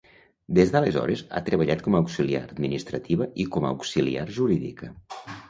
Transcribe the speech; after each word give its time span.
Des 0.59 0.69
d'aleshores, 0.75 1.21
ha 1.35 1.41
treballat 1.49 1.83
com 1.89 1.97
a 1.97 2.01
auxiliar 2.05 2.41
administrativa 2.47 3.29
i 3.45 3.47
com 3.59 3.69
a 3.69 3.75
auxiliar 3.77 4.27
jurídica. 4.41 4.93